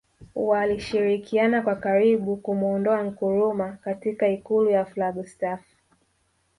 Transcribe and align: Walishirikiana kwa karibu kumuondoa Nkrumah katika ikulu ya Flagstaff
Walishirikiana 0.35 1.61
kwa 1.61 1.75
karibu 1.75 2.37
kumuondoa 2.37 3.03
Nkrumah 3.03 3.77
katika 3.77 4.27
ikulu 4.27 4.69
ya 4.69 4.85
Flagstaff 4.85 5.61